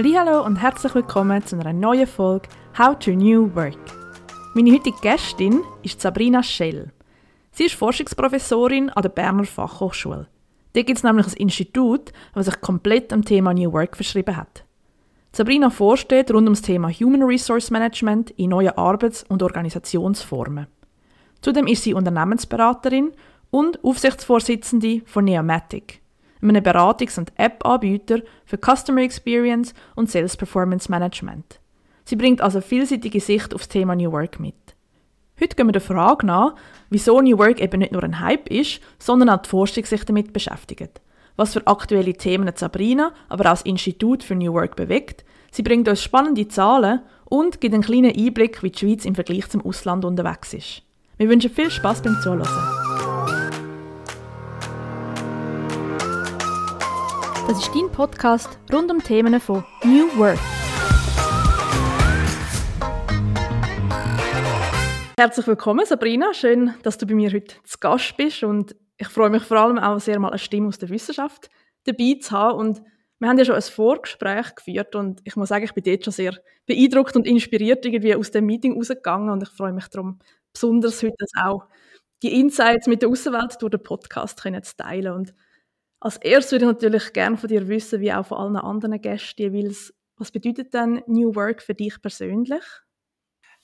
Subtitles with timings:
[0.00, 2.48] Hallo und herzlich willkommen zu einer neuen Folge
[2.78, 3.74] How to New Work.
[4.54, 6.92] Meine heutige Gästin ist Sabrina Schell.
[7.50, 10.28] Sie ist Forschungsprofessorin an der Berner Fachhochschule.
[10.72, 14.64] Dort gibt es nämlich ein Institut, das sich komplett am Thema New Work verschrieben hat.
[15.32, 20.68] Sabrina forscht rund um das Thema Human Resource Management in neuen Arbeits- und Organisationsformen.
[21.42, 23.10] Zudem ist sie Unternehmensberaterin
[23.50, 26.00] und Aufsichtsvorsitzende von Neomatic,
[26.42, 31.60] einem Beratungs- und App-Anbieter für Customer Experience und Sales Performance Management.
[32.04, 34.54] Sie bringt also vielseitige Sicht auf das Thema New Work mit.
[35.40, 36.54] Heute gehen wir der Frage nach,
[36.90, 40.32] wieso New Work eben nicht nur ein Hype ist, sondern auch die Forschung sich damit
[40.32, 41.00] beschäftigt.
[41.36, 45.24] Was für aktuelle Themen Sabrina, aber auch das Institut für New Work bewegt.
[45.52, 49.48] Sie bringt uns spannende Zahlen und gibt einen kleinen Einblick, wie die Schweiz im Vergleich
[49.48, 50.82] zum Ausland unterwegs ist.
[51.18, 52.77] Wir wünschen viel Spaß beim Zuhören.
[57.48, 60.38] Das ist dein Podcast rund um Themen von New Work.
[65.18, 66.34] Herzlich willkommen, Sabrina.
[66.34, 68.42] Schön, dass du bei mir heute zu Gast bist.
[68.42, 71.48] Und ich freue mich vor allem auch sehr, mal eine Stimme aus der Wissenschaft
[71.84, 72.58] dabei zu haben.
[72.58, 72.82] Und
[73.18, 76.12] wir haben ja schon ein Vorgespräch geführt und ich muss sagen, ich bin dort schon
[76.12, 80.18] sehr beeindruckt und inspiriert irgendwie aus dem Meeting rausgegangen und ich freue mich darum
[80.52, 81.64] besonders heute auch
[82.22, 85.14] die Insights mit der Außenwelt durch den Podcast können zu teilen.
[85.14, 85.34] Und
[86.00, 89.42] als erstes würde ich natürlich gerne von dir wissen, wie auch von allen anderen Gästen
[89.42, 92.64] jeweils, was bedeutet denn New Work für dich persönlich?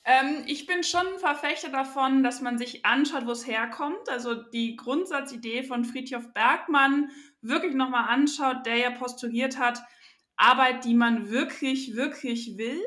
[0.05, 4.09] Ähm, ich bin schon ein Verfechter davon, dass man sich anschaut, wo es herkommt.
[4.09, 9.81] Also die Grundsatzidee von Friedhof Bergmann wirklich nochmal anschaut, der ja postuliert hat,
[10.37, 12.81] Arbeit, die man wirklich, wirklich will.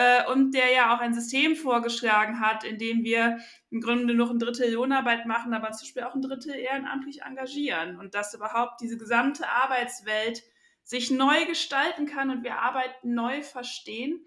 [0.00, 4.30] Äh, und der ja auch ein System vorgeschlagen hat, in dem wir im Grunde noch
[4.30, 8.80] ein Drittel Lohnarbeit machen, aber zum Beispiel auch ein Drittel ehrenamtlich engagieren und dass überhaupt
[8.80, 10.42] diese gesamte Arbeitswelt
[10.84, 14.24] sich neu gestalten kann und wir Arbeit neu verstehen.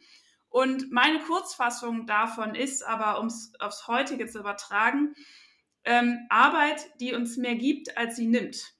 [0.47, 5.15] Und meine Kurzfassung davon ist aber, um es aufs heutige zu übertragen,
[5.85, 8.75] ähm, Arbeit, die uns mehr gibt, als sie nimmt.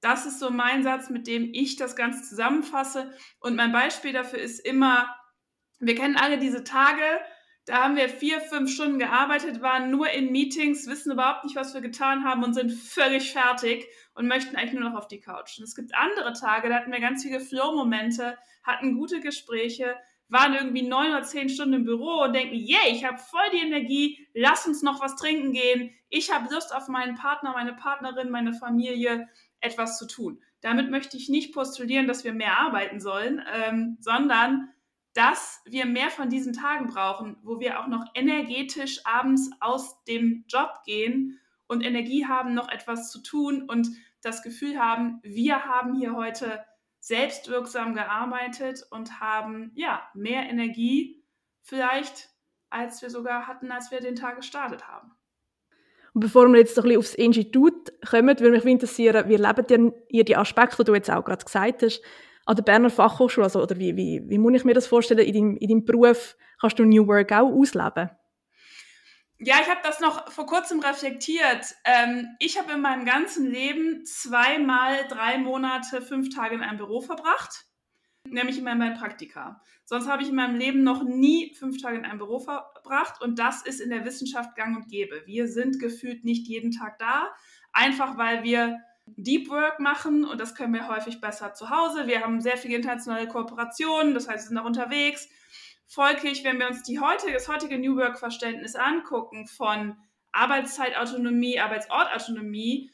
[0.00, 3.12] Das ist so mein Satz, mit dem ich das Ganze zusammenfasse.
[3.40, 5.14] Und mein Beispiel dafür ist immer
[5.80, 7.02] wir kennen alle diese Tage,
[7.68, 11.74] da haben wir vier, fünf Stunden gearbeitet, waren nur in Meetings, wissen überhaupt nicht, was
[11.74, 15.58] wir getan haben und sind völlig fertig und möchten eigentlich nur noch auf die Couch.
[15.58, 19.96] Und es gibt andere Tage, da hatten wir ganz viele Flow-Momente, hatten gute Gespräche,
[20.28, 23.66] waren irgendwie neun oder zehn Stunden im Büro und denken, yay, ich habe voll die
[23.66, 25.90] Energie, lass uns noch was trinken gehen.
[26.08, 29.28] Ich habe Lust auf meinen Partner, meine Partnerin, meine Familie,
[29.60, 30.40] etwas zu tun.
[30.62, 34.72] Damit möchte ich nicht postulieren, dass wir mehr arbeiten sollen, ähm, sondern
[35.18, 40.44] dass wir mehr von diesen Tagen brauchen, wo wir auch noch energetisch abends aus dem
[40.46, 43.88] Job gehen und Energie haben, noch etwas zu tun und
[44.22, 46.64] das Gefühl haben, wir haben hier heute
[47.00, 51.24] selbstwirksam gearbeitet und haben ja mehr Energie
[51.62, 52.28] vielleicht,
[52.70, 55.10] als wir sogar hatten, als wir den Tag gestartet haben.
[56.14, 59.68] Und bevor wir jetzt noch ein bisschen aufs Institut kommen, würde mich interessieren, wie lebt
[60.10, 62.02] ihr die Aspekte, die du jetzt auch gerade gesagt hast,
[62.48, 63.44] an der Berner Fachhochschule?
[63.44, 65.20] Also, oder wie, wie, wie muss ich mir das vorstellen?
[65.20, 68.10] In deinem, in deinem Beruf kannst du New Work auch ausleben?
[69.40, 71.76] Ja, ich habe das noch vor kurzem reflektiert.
[71.84, 77.02] Ähm, ich habe in meinem ganzen Leben zweimal drei Monate, fünf Tage in einem Büro
[77.02, 77.66] verbracht,
[78.24, 79.62] nämlich in meinem Praktika.
[79.84, 83.38] Sonst habe ich in meinem Leben noch nie fünf Tage in einem Büro verbracht und
[83.38, 85.22] das ist in der Wissenschaft gang und gäbe.
[85.26, 87.28] Wir sind gefühlt nicht jeden Tag da,
[87.72, 88.78] einfach weil wir
[89.16, 92.06] Deep Work machen und das können wir häufig besser zu Hause.
[92.06, 95.28] Wir haben sehr viele internationale Kooperationen, das heißt, wir sind auch unterwegs.
[95.86, 99.96] Folglich, wenn wir uns die heutige, das heutige New Work-Verständnis angucken von
[100.32, 102.90] Arbeitszeitautonomie, Arbeitsortautonomie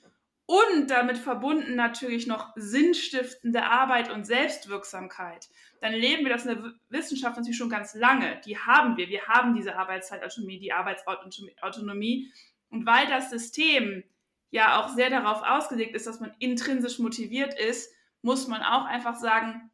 [0.47, 5.49] und damit verbunden natürlich noch sinnstiftende Arbeit und Selbstwirksamkeit,
[5.81, 8.41] dann leben wir das in der Wissenschaft natürlich schon ganz lange.
[8.45, 9.09] Die haben wir.
[9.09, 12.31] Wir haben diese Arbeitszeitautonomie, die Arbeitsortautonomie.
[12.71, 14.05] Und weil das System
[14.55, 17.93] ja auch sehr darauf ausgelegt ist, dass man intrinsisch motiviert ist,
[18.23, 19.69] muss man auch einfach sagen,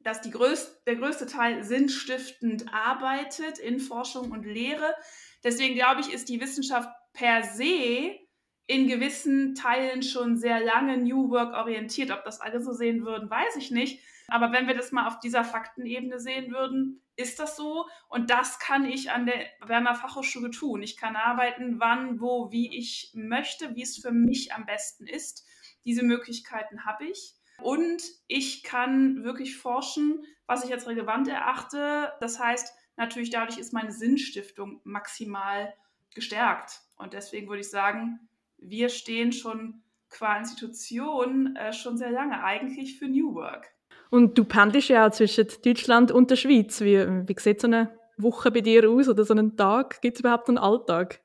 [0.00, 4.94] dass größte, der größte Teil sinnstiftend arbeitet in Forschung und Lehre.
[5.42, 8.18] Deswegen glaube ich, ist die Wissenschaft per se
[8.66, 12.10] in gewissen Teilen schon sehr lange New Work orientiert.
[12.10, 14.02] Ob das alle so sehen würden, weiß ich nicht.
[14.28, 17.86] Aber wenn wir das mal auf dieser Faktenebene sehen würden, ist das so.
[18.08, 20.82] Und das kann ich an der Berner Fachhochschule tun.
[20.82, 25.46] Ich kann arbeiten, wann, wo, wie ich möchte, wie es für mich am besten ist.
[25.84, 27.34] Diese Möglichkeiten habe ich.
[27.62, 32.12] Und ich kann wirklich forschen, was ich als relevant erachte.
[32.20, 35.74] Das heißt, natürlich dadurch ist meine Sinnstiftung maximal
[36.14, 36.80] gestärkt.
[36.96, 38.28] Und deswegen würde ich sagen,
[38.58, 43.72] wir stehen schon qua Institution äh, schon sehr lange eigentlich für New Work.
[44.10, 46.80] Und du pendelst ja auch zwischen Deutschland und der Schweiz.
[46.80, 50.00] Wie, wie sieht so eine Woche bei dir aus oder so einen Tag?
[50.02, 51.20] Gibt es überhaupt einen Alltag?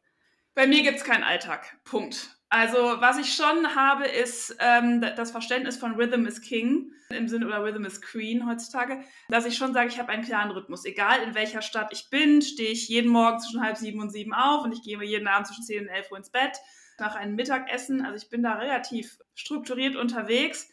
[0.54, 1.78] Bei mir gibt es keinen Alltag.
[1.84, 2.30] Punkt.
[2.50, 7.48] Also was ich schon habe, ist ähm, das Verständnis von Rhythm is King im Sinne
[7.48, 10.86] oder Rhythm is Queen heutzutage, dass ich schon sage, ich habe einen klaren Rhythmus.
[10.86, 14.34] Egal in welcher Stadt ich bin, stehe ich jeden Morgen zwischen halb sieben und sieben
[14.34, 16.58] auf und ich gehe jeden Abend zwischen zehn und elf Uhr ins Bett
[16.98, 18.06] nach einem Mittagessen.
[18.06, 20.70] Also ich bin da relativ strukturiert unterwegs.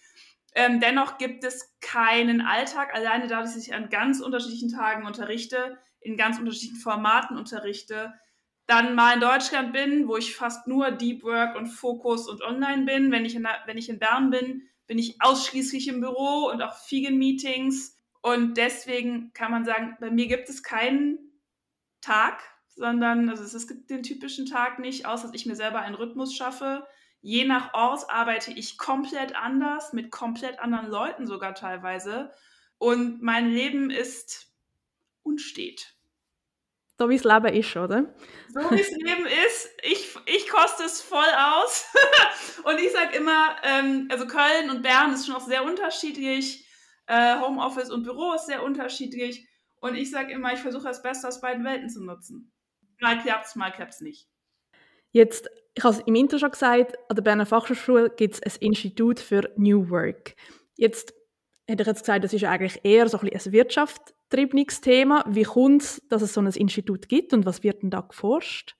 [0.54, 5.78] Ähm, dennoch gibt es keinen Alltag, alleine dadurch, dass ich an ganz unterschiedlichen Tagen unterrichte,
[6.00, 8.12] in ganz unterschiedlichen Formaten unterrichte,
[8.66, 12.84] dann mal in Deutschland bin, wo ich fast nur Deep Work und Fokus und online
[12.84, 13.10] bin.
[13.10, 16.76] Wenn ich in, wenn ich in Bern bin, bin ich ausschließlich im Büro und auch
[16.76, 17.96] vielen Meetings.
[18.20, 21.18] Und deswegen kann man sagen, bei mir gibt es keinen
[22.00, 25.94] Tag, sondern also es gibt den typischen Tag nicht, außer dass ich mir selber einen
[25.94, 26.86] Rhythmus schaffe.
[27.22, 32.32] Je nach Ort arbeite ich komplett anders, mit komplett anderen Leuten sogar teilweise.
[32.78, 34.52] Und mein Leben ist
[35.22, 35.94] unstet.
[36.98, 38.12] So wie das Leben ist, oder?
[38.48, 39.68] So wie das Leben ist.
[39.84, 41.86] Ich, ich koste es voll aus.
[42.64, 46.68] und ich sage immer, ähm, also Köln und Bern ist schon auch sehr unterschiedlich.
[47.06, 49.48] Äh, Homeoffice und Büro ist sehr unterschiedlich.
[49.76, 52.52] Und ich sage immer, ich versuche das Beste aus beiden Welten zu nutzen.
[53.00, 54.28] Mal klappt es, mal klappt es nicht.
[55.12, 58.60] Jetzt, ich habe es im Intro schon gesagt, an der Berner Fachhochschule gibt es ein
[58.60, 60.34] Institut für New Work.
[60.76, 61.14] Jetzt
[61.66, 65.24] hätte ich jetzt gesagt, das ist eigentlich eher so ein, ein wirtschaftstriebenes Thema.
[65.28, 68.76] Wie kommt es, dass es so ein Institut gibt und was wird denn da geforscht?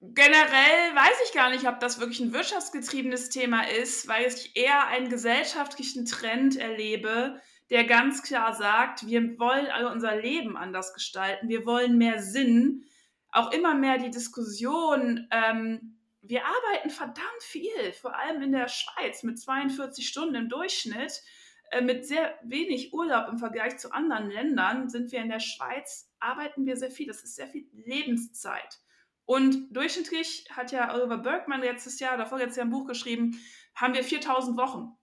[0.00, 4.86] Generell weiß ich gar nicht, ob das wirklich ein wirtschaftsgetriebenes Thema ist, weil ich eher
[4.86, 7.40] einen gesellschaftlichen Trend erlebe,
[7.70, 12.84] der ganz klar sagt, wir wollen alle unser Leben anders gestalten, wir wollen mehr Sinn,
[13.30, 19.22] auch immer mehr die Diskussion, ähm, wir arbeiten verdammt viel, vor allem in der Schweiz
[19.22, 21.22] mit 42 Stunden im Durchschnitt.
[21.70, 26.10] Äh, mit sehr wenig Urlaub im Vergleich zu anderen Ländern sind wir in der Schweiz,
[26.18, 27.06] arbeiten wir sehr viel.
[27.06, 28.80] Das ist sehr viel Lebenszeit.
[29.26, 33.38] Und durchschnittlich hat ja Oliver Bergmann letztes Jahr, davor jetzt ja ein Buch geschrieben,
[33.74, 34.96] haben wir 4000 Wochen,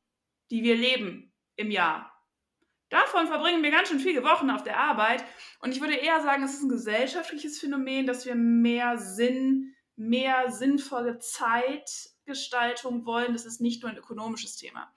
[0.50, 2.12] die wir leben im Jahr.
[2.90, 5.24] Davon verbringen wir ganz schön viele Wochen auf der Arbeit.
[5.60, 10.52] Und ich würde eher sagen, es ist ein gesellschaftliches Phänomen, dass wir mehr Sinn, mehr
[10.52, 13.34] sinnvolle Zeitgestaltung wollen.
[13.34, 14.92] Das ist nicht nur ein ökonomisches Thema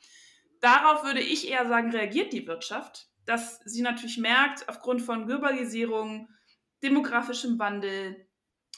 [0.61, 6.29] darauf würde ich eher sagen, reagiert die Wirtschaft, dass sie natürlich merkt, aufgrund von Globalisierung,
[6.83, 8.27] demografischem Wandel,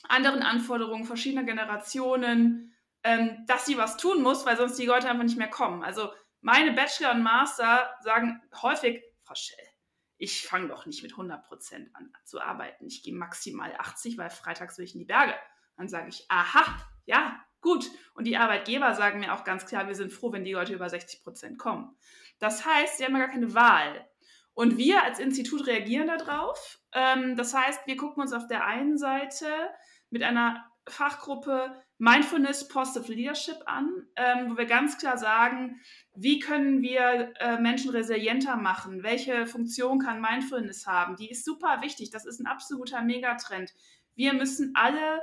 [0.08, 5.24] anderen Anforderungen verschiedener Generationen, ähm, dass sie was tun muss, weil sonst die Leute einfach
[5.24, 5.82] nicht mehr kommen.
[5.82, 9.66] Also meine Bachelor und Master sagen häufig, Frau Schell,
[10.16, 12.86] ich fange doch nicht mit 100% an zu arbeiten.
[12.86, 15.34] Ich gehe maximal 80, weil freitags will ich in die Berge.
[15.80, 16.64] Dann sage ich, aha,
[17.06, 20.52] ja, Gut, und die Arbeitgeber sagen mir auch ganz klar, wir sind froh, wenn die
[20.52, 21.94] Leute über 60 Prozent kommen.
[22.38, 24.06] Das heißt, sie haben ja gar keine Wahl.
[24.54, 26.80] Und wir als Institut reagieren darauf.
[26.92, 29.46] Ähm, das heißt, wir gucken uns auf der einen Seite
[30.08, 35.80] mit einer Fachgruppe Mindfulness Positive Leadership an, ähm, wo wir ganz klar sagen,
[36.14, 39.02] wie können wir äh, Menschen resilienter machen?
[39.02, 41.16] Welche Funktion kann Mindfulness haben?
[41.16, 42.10] Die ist super wichtig.
[42.10, 43.70] Das ist ein absoluter Megatrend.
[44.14, 45.20] Wir müssen alle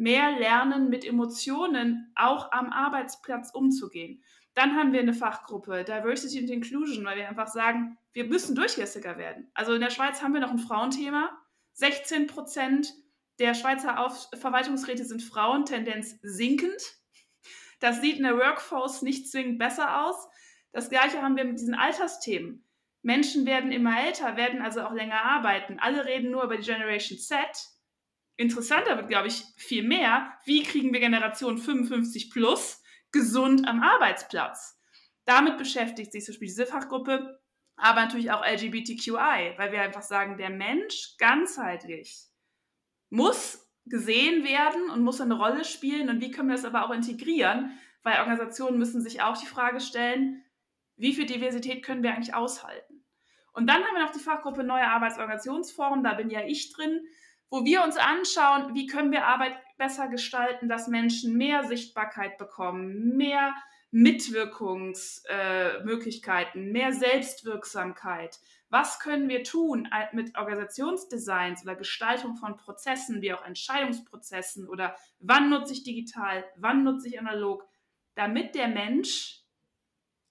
[0.00, 4.24] mehr lernen, mit Emotionen auch am Arbeitsplatz umzugehen.
[4.54, 9.18] Dann haben wir eine Fachgruppe, Diversity and Inclusion, weil wir einfach sagen, wir müssen durchlässiger
[9.18, 9.50] werden.
[9.54, 11.30] Also in der Schweiz haben wir noch ein Frauenthema.
[11.74, 12.92] 16 Prozent
[13.38, 16.82] der Schweizer Auf Verwaltungsräte sind Frauen, Tendenz sinkend.
[17.78, 20.28] Das sieht in der Workforce nicht zwingend besser aus.
[20.72, 22.66] Das gleiche haben wir mit diesen Altersthemen.
[23.02, 25.78] Menschen werden immer älter, werden also auch länger arbeiten.
[25.78, 27.38] Alle reden nur über die Generation Z.
[28.40, 32.82] Interessanter wird, glaube ich, viel mehr, wie kriegen wir Generation 55 plus
[33.12, 34.78] gesund am Arbeitsplatz.
[35.24, 37.40] Damit beschäftigt sich zum Beispiel diese Fachgruppe,
[37.76, 42.28] aber natürlich auch LGBTQI, weil wir einfach sagen, der Mensch ganzheitlich
[43.10, 46.94] muss gesehen werden und muss eine Rolle spielen und wie können wir das aber auch
[46.94, 50.42] integrieren, weil Organisationen müssen sich auch die Frage stellen,
[50.96, 53.04] wie viel Diversität können wir eigentlich aushalten?
[53.52, 57.04] Und dann haben wir noch die Fachgruppe Neue Arbeitsorganisationsformen, da bin ja ich drin,
[57.50, 63.16] wo wir uns anschauen, wie können wir Arbeit besser gestalten, dass Menschen mehr Sichtbarkeit bekommen,
[63.16, 63.52] mehr
[63.90, 68.38] Mitwirkungsmöglichkeiten, äh, mehr Selbstwirksamkeit.
[68.68, 75.50] Was können wir tun mit Organisationsdesigns oder Gestaltung von Prozessen, wie auch Entscheidungsprozessen oder wann
[75.50, 77.66] nutze ich digital, wann nutze ich analog,
[78.14, 79.40] damit der Mensch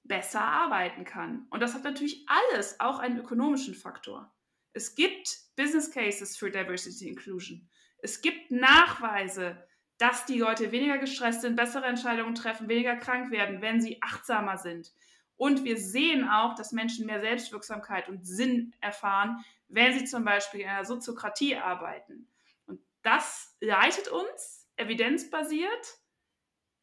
[0.04, 1.48] besser arbeiten kann.
[1.50, 4.32] Und das hat natürlich alles auch einen ökonomischen Faktor.
[4.74, 7.68] Es gibt Business Cases für Diversity Inclusion.
[8.02, 9.66] Es gibt Nachweise,
[9.98, 14.58] dass die Leute weniger gestresst sind, bessere Entscheidungen treffen, weniger krank werden, wenn sie achtsamer
[14.58, 14.94] sind.
[15.36, 20.62] Und wir sehen auch, dass Menschen mehr Selbstwirksamkeit und Sinn erfahren, wenn sie zum Beispiel
[20.62, 22.28] in einer Soziokratie arbeiten.
[22.66, 26.00] Und das leitet uns evidenzbasiert.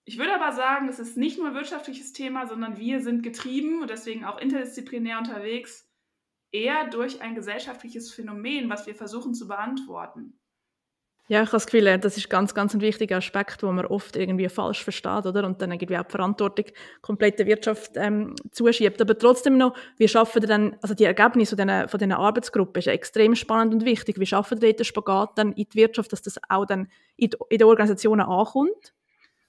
[0.04, 3.82] Ich würde aber sagen, es ist nicht nur ein wirtschaftliches Thema, sondern wir sind getrieben
[3.82, 5.85] und deswegen auch interdisziplinär unterwegs,
[6.52, 10.38] eher durch ein gesellschaftliches Phänomen, was wir versuchen zu beantworten.
[11.28, 14.14] Ja, ich habe das Gefühl, das ist ganz, ganz ein wichtiger Aspekt, wo man oft
[14.14, 15.44] irgendwie falsch versteht, oder?
[15.44, 16.66] Und dann irgendwie auch die Verantwortung
[17.02, 19.00] komplett der Wirtschaft ähm, zuschiebt.
[19.02, 22.86] Aber trotzdem noch, wie schaffen dann, also die Ergebnisse von diesen, von diesen Arbeitsgruppen ist
[22.86, 24.20] extrem spannend und wichtig.
[24.20, 27.64] Wie schaffen wir den Spagat dann in die Wirtschaft, dass das auch dann in den
[27.64, 28.94] Organisationen ankommt?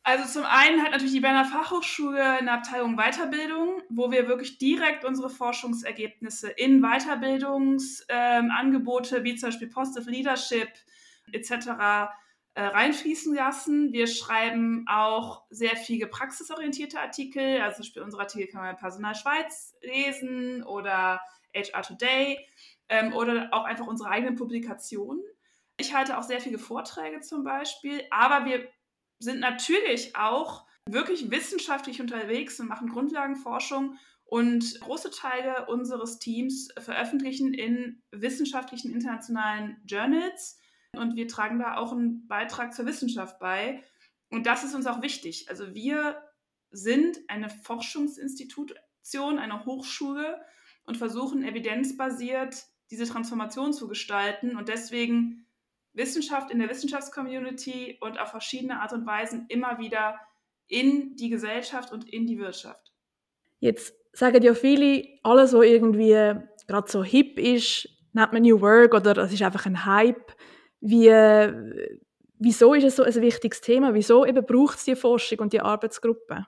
[0.08, 5.04] Also zum einen hat natürlich die Berner Fachhochschule eine Abteilung Weiterbildung, wo wir wirklich direkt
[5.04, 10.70] unsere Forschungsergebnisse in Weiterbildungsangebote ähm, wie zum Beispiel Positive Leadership,
[11.34, 11.52] etc.
[12.54, 13.92] Äh, reinfließen lassen.
[13.92, 17.60] Wir schreiben auch sehr viele praxisorientierte Artikel.
[17.60, 21.20] Also zum Beispiel unsere Artikel kann man in Personal Schweiz lesen oder
[21.54, 22.48] HR Today
[22.88, 25.22] ähm, oder auch einfach unsere eigenen Publikationen.
[25.76, 28.70] Ich halte auch sehr viele Vorträge zum Beispiel, aber wir
[29.20, 37.54] sind natürlich auch wirklich wissenschaftlich unterwegs und machen Grundlagenforschung und große Teile unseres Teams veröffentlichen
[37.54, 40.60] in wissenschaftlichen internationalen Journals
[40.94, 43.84] und wir tragen da auch einen Beitrag zur Wissenschaft bei.
[44.30, 45.50] Und das ist uns auch wichtig.
[45.50, 46.22] Also wir
[46.72, 50.42] sind eine Forschungsinstitution, eine Hochschule
[50.86, 55.47] und versuchen evidenzbasiert diese Transformation zu gestalten und deswegen
[55.98, 60.20] Wissenschaft in der Wissenschaftscommunity und auf verschiedene Art und Weisen immer wieder
[60.68, 62.94] in die Gesellschaft und in die Wirtschaft.
[63.60, 66.12] Jetzt sagen ja viele, alles, was irgendwie
[66.68, 70.34] gerade so hip ist, nennt man New Work oder das ist einfach ein Hype.
[70.80, 71.10] Wie,
[72.40, 73.94] wieso ist es so ein wichtiges Thema?
[73.94, 76.46] Wieso eben braucht es die Forschung und die Arbeitsgruppe?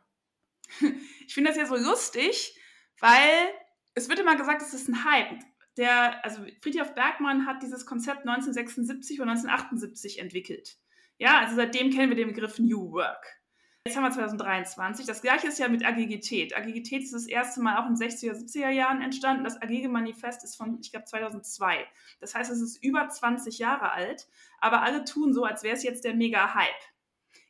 [1.30, 2.60] Ich finde das ja so lustig,
[3.00, 3.50] weil
[3.94, 5.40] es wird immer gesagt, es ist ein Hype.
[5.78, 10.78] Der, also Friedrich Bergmann hat dieses Konzept 1976 und 1978 entwickelt.
[11.18, 13.40] Ja, also seitdem kennen wir den Begriff New Work.
[13.86, 15.06] Jetzt haben wir 2023.
[15.06, 16.56] Das gleiche ist ja mit Agilität.
[16.56, 19.44] Agilität ist das erste Mal auch in den 60er, 70er Jahren entstanden.
[19.44, 21.88] Das Agile Manifest ist von, ich glaube, 2002.
[22.20, 24.28] Das heißt, es ist über 20 Jahre alt,
[24.60, 26.68] aber alle tun so, als wäre es jetzt der Mega-Hype.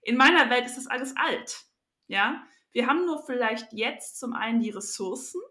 [0.03, 1.65] In meiner Welt ist das alles alt.
[2.07, 5.41] Ja, wir haben nur vielleicht jetzt zum einen die Ressourcen,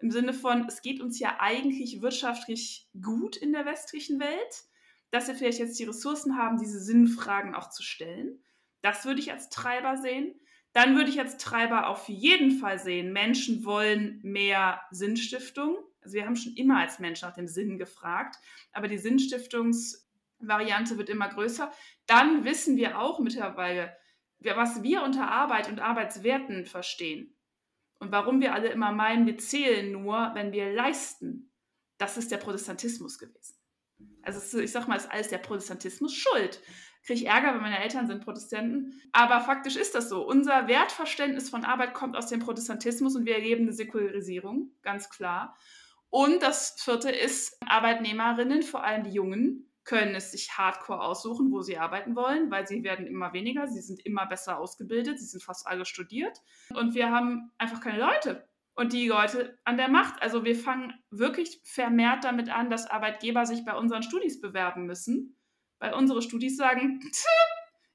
[0.00, 4.64] im Sinne von, es geht uns ja eigentlich wirtschaftlich gut in der westlichen Welt,
[5.10, 8.42] dass wir vielleicht jetzt die Ressourcen haben, diese Sinnfragen auch zu stellen.
[8.80, 10.34] Das würde ich als Treiber sehen.
[10.72, 15.76] Dann würde ich als Treiber auf jeden Fall sehen, Menschen wollen mehr Sinnstiftung.
[16.00, 18.36] Also wir haben schon immer als Menschen nach dem Sinn gefragt,
[18.72, 21.72] aber die Sinnstiftungsvariante wird immer größer.
[22.06, 23.96] Dann wissen wir auch mittlerweile,
[24.38, 27.34] was wir unter Arbeit und Arbeitswerten verstehen.
[28.00, 31.52] Und warum wir alle immer meinen, wir zählen nur, wenn wir leisten.
[31.98, 33.54] Das ist der Protestantismus gewesen.
[34.22, 36.60] Also ich sag mal, ist alles der Protestantismus schuld
[37.02, 39.00] kriege ich Ärger, weil meine Eltern sind Protestanten.
[39.12, 40.26] Aber faktisch ist das so.
[40.26, 45.56] Unser Wertverständnis von Arbeit kommt aus dem Protestantismus und wir erleben eine Säkularisierung, ganz klar.
[46.10, 51.62] Und das vierte ist, Arbeitnehmerinnen, vor allem die Jungen, können es sich hardcore aussuchen, wo
[51.62, 55.42] sie arbeiten wollen, weil sie werden immer weniger, sie sind immer besser ausgebildet, sie sind
[55.42, 56.42] fast alle studiert.
[56.74, 60.22] Und wir haben einfach keine Leute und die Leute an der Macht.
[60.22, 65.36] Also wir fangen wirklich vermehrt damit an, dass Arbeitgeber sich bei unseren Studis bewerben müssen
[65.80, 67.00] weil unsere Studis sagen,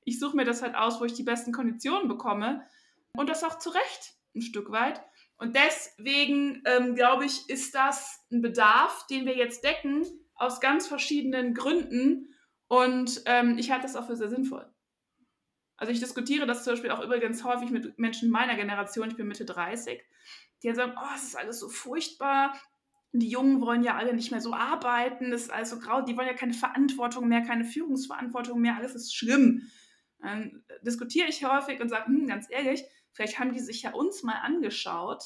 [0.03, 2.67] ich suche mir das halt aus, wo ich die besten Konditionen bekomme.
[3.15, 5.01] Und das auch zu Recht ein Stück weit.
[5.37, 10.03] Und deswegen ähm, glaube ich, ist das ein Bedarf, den wir jetzt decken,
[10.35, 12.33] aus ganz verschiedenen Gründen.
[12.67, 14.69] Und ähm, ich halte das auch für sehr sinnvoll.
[15.77, 19.27] Also ich diskutiere das zum Beispiel auch übrigens häufig mit Menschen meiner Generation, ich bin
[19.27, 20.01] Mitte 30,
[20.63, 22.57] die dann sagen, oh, es ist alles so furchtbar,
[23.11, 26.27] die Jungen wollen ja alle nicht mehr so arbeiten, das ist also grau, die wollen
[26.27, 29.69] ja keine Verantwortung mehr, keine Führungsverantwortung mehr, alles ist schlimm.
[30.19, 34.23] Dann diskutiere ich häufig und sage, hm, ganz ehrlich, vielleicht haben die sich ja uns
[34.23, 35.23] mal angeschaut,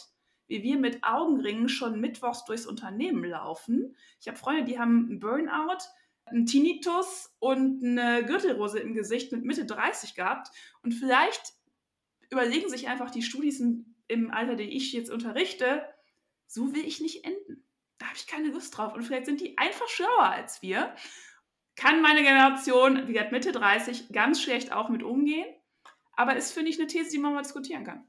[0.49, 3.95] wie wir mit Augenringen schon mittwochs durchs Unternehmen laufen.
[4.19, 5.77] Ich habe Freunde, die haben einen Burnout,
[6.25, 10.49] einen Tinnitus und eine Gürtelrose im Gesicht mit Mitte 30 gehabt.
[10.83, 11.53] Und vielleicht
[12.29, 13.63] überlegen sich einfach die Studis
[14.07, 15.87] im Alter, die ich jetzt unterrichte,
[16.47, 17.63] so will ich nicht enden
[17.99, 18.93] da habe ich keine Lust drauf.
[18.93, 20.95] Und vielleicht sind die einfach schlauer als wir.
[21.75, 25.45] Kann meine Generation, wie gesagt, Mitte 30, ganz schlecht auch mit umgehen.
[26.13, 28.08] Aber ist, finde ich, eine These, die man mal diskutieren kann.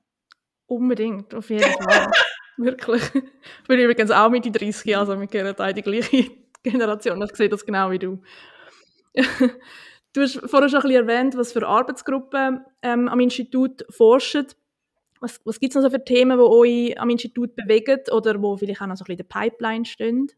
[0.71, 2.13] Unbedingt, auf jeden Fall.
[2.57, 3.03] Wirklich.
[3.13, 6.31] Ich bin übrigens auch Mitte 30, also wir gehören in die gleiche
[6.63, 7.21] Generation.
[7.23, 8.23] Ich sehe das genau wie du.
[9.15, 14.47] du hast vorhin schon ein bisschen erwähnt, was für Arbeitsgruppen ähm, am Institut forschen.
[15.19, 18.57] Was, was gibt es noch so für Themen, die euch am Institut bewegen oder wo
[18.57, 20.29] vielleicht auch noch so ein bisschen in der Pipeline stehen?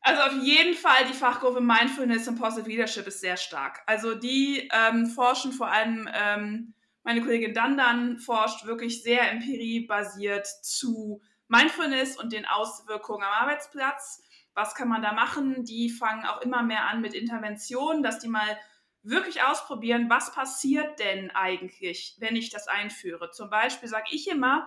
[0.00, 3.82] Also auf jeden Fall die Fachgruppe Mindfulness und Positive Leadership ist sehr stark.
[3.86, 11.22] Also die ähm, forschen vor allem, ähm, meine Kollegin Dandan forscht wirklich sehr empiriebasiert zu
[11.48, 14.22] Mindfulness und den Auswirkungen am Arbeitsplatz.
[14.54, 15.64] Was kann man da machen?
[15.64, 18.58] Die fangen auch immer mehr an mit Interventionen, dass die mal
[19.02, 23.30] wirklich ausprobieren, was passiert denn eigentlich, wenn ich das einführe.
[23.30, 24.66] Zum Beispiel sage ich immer,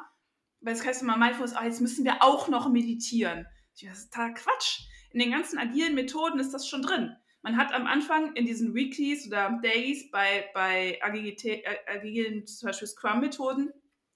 [0.62, 3.48] weil das heißt immer Mindfulness, ah, jetzt müssen wir auch noch meditieren.
[3.82, 4.82] Das ist total Quatsch.
[5.12, 7.16] In den ganzen agilen Methoden ist das schon drin.
[7.48, 12.90] Man hat am Anfang in diesen Weeklies oder Days bei, bei äh, agilen, zum Beispiel
[12.90, 13.72] Scrum-Methoden,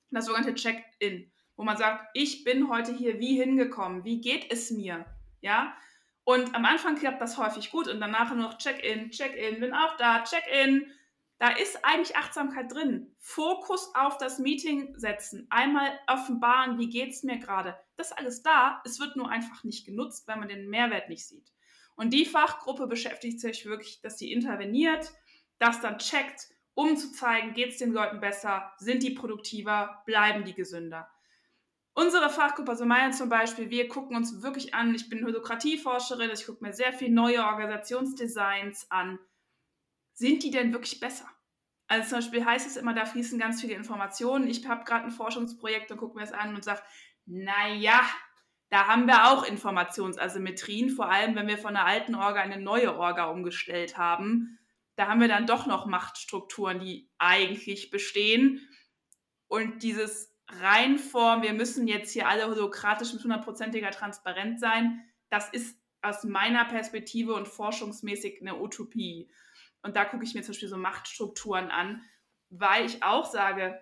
[0.09, 4.69] das sogenannte Check-in, wo man sagt, ich bin heute hier wie hingekommen, wie geht es
[4.69, 5.05] mir?
[5.39, 5.73] Ja,
[6.25, 10.25] und am Anfang klappt das häufig gut und danach noch Check-in, Check-in, bin auch da,
[10.25, 10.91] Check-in.
[11.39, 13.15] Da ist eigentlich Achtsamkeit drin.
[13.17, 15.47] Fokus auf das Meeting setzen.
[15.49, 17.77] Einmal offenbaren, wie geht es mir gerade.
[17.95, 18.81] Das ist alles da.
[18.83, 21.49] Es wird nur einfach nicht genutzt, weil man den Mehrwert nicht sieht.
[21.95, 25.11] Und die Fachgruppe beschäftigt sich wirklich, dass sie interveniert,
[25.59, 30.45] das dann checkt, um zu zeigen, geht es den Leuten besser, sind die produktiver, bleiben
[30.45, 31.09] die gesünder.
[31.93, 36.45] Unsere Fachgruppe, also meine zum Beispiel, wir gucken uns wirklich an, ich bin Holokratieforscherin, ich
[36.45, 39.19] gucke mir sehr viele neue Organisationsdesigns an.
[40.13, 41.27] Sind die denn wirklich besser?
[41.87, 44.47] Also zum Beispiel heißt es immer, da fließen ganz viele Informationen.
[44.47, 46.81] Ich habe gerade ein Forschungsprojekt und gucke mir das an und sage,
[47.25, 48.01] naja,
[48.71, 52.97] da haben wir auch Informationsasymmetrien, vor allem wenn wir von einer alten Orga eine neue
[52.97, 54.57] Orga umgestellt haben.
[54.95, 58.65] Da haben wir dann doch noch Machtstrukturen, die eigentlich bestehen.
[59.47, 65.77] Und dieses Reinform, wir müssen jetzt hier alle holokratisch mit hundertprozentiger Transparenz sein, das ist
[66.01, 69.29] aus meiner Perspektive und forschungsmäßig eine Utopie.
[69.81, 72.03] Und da gucke ich mir zum Beispiel so Machtstrukturen an,
[72.49, 73.81] weil ich auch sage,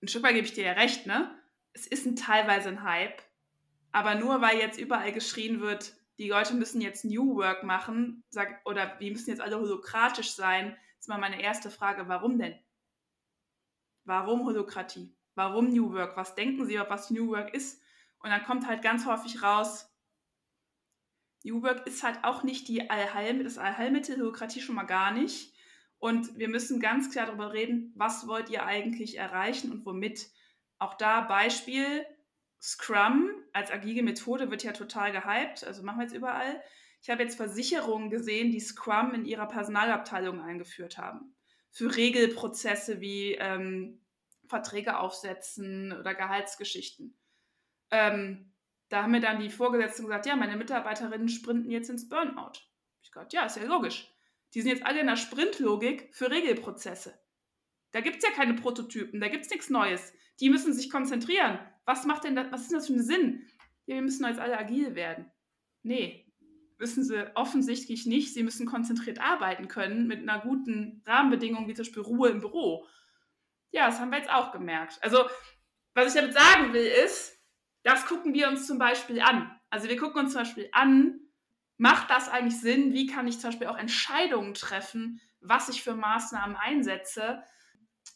[0.00, 1.36] ein Stück weit gebe ich dir ja recht, ne?
[1.72, 3.20] Es ist ein, teilweise ein Hype,
[3.92, 8.60] aber nur weil jetzt überall geschrien wird, die Leute müssen jetzt New Work machen, sag,
[8.66, 12.58] oder wir müssen jetzt alle holokratisch sein, ist mal meine erste Frage, warum denn?
[14.04, 15.14] Warum Holokratie?
[15.40, 17.82] warum New Work, was denken Sie, was New Work ist.
[18.18, 19.86] Und dann kommt halt ganz häufig raus,
[21.42, 25.54] New Work ist halt auch nicht die Allheilmittel, das Allheilmittel, Bürokratie schon mal gar nicht.
[25.98, 30.30] Und wir müssen ganz klar darüber reden, was wollt ihr eigentlich erreichen und womit.
[30.78, 32.04] Auch da Beispiel,
[32.60, 36.62] Scrum als agile Methode wird ja total gehypt, also machen wir jetzt überall.
[37.02, 41.34] Ich habe jetzt Versicherungen gesehen, die Scrum in ihrer Personalabteilung eingeführt haben.
[41.70, 44.00] Für Regelprozesse wie ähm,
[44.46, 47.16] Verträge aufsetzen oder Gehaltsgeschichten.
[47.90, 48.52] Ähm,
[48.88, 52.58] da haben mir dann die Vorgesetzten gesagt, ja, meine Mitarbeiterinnen sprinten jetzt ins Burnout.
[53.02, 54.12] Ich gesagt, ja, ist ja logisch.
[54.52, 57.18] Die sind jetzt alle in der Sprintlogik für Regelprozesse.
[57.92, 60.12] Da gibt es ja keine Prototypen, da gibt es nichts Neues.
[60.40, 61.58] Die müssen sich konzentrieren.
[61.90, 63.44] Was macht denn das, was ist denn das für ein Sinn?
[63.86, 65.28] Ja, wir müssen jetzt alle agil werden.
[65.82, 66.32] Nee,
[66.78, 68.32] wissen sie offensichtlich nicht.
[68.32, 72.86] Sie müssen konzentriert arbeiten können mit einer guten Rahmenbedingung, wie zum Beispiel Ruhe im Büro.
[73.72, 75.00] Ja, das haben wir jetzt auch gemerkt.
[75.02, 75.24] Also,
[75.94, 77.36] was ich damit sagen will, ist,
[77.82, 79.50] das gucken wir uns zum Beispiel an.
[79.68, 81.18] Also wir gucken uns zum Beispiel an,
[81.76, 82.92] macht das eigentlich Sinn?
[82.92, 87.42] Wie kann ich zum Beispiel auch Entscheidungen treffen, was ich für Maßnahmen einsetze,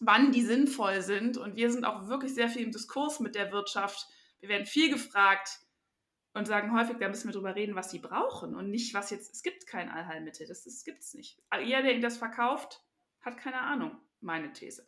[0.07, 1.37] wann die sinnvoll sind?
[1.37, 4.07] Und wir sind auch wirklich sehr viel im Diskurs mit der Wirtschaft.
[4.40, 5.61] Wir werden viel gefragt
[6.35, 9.33] und sagen häufig, da müssen wir drüber reden, was sie brauchen und nicht, was jetzt,
[9.33, 11.40] es gibt kein Allheilmittel, das, das gibt es nicht.
[11.64, 12.83] Jeder, der das verkauft,
[13.21, 14.87] hat keine Ahnung, meine These.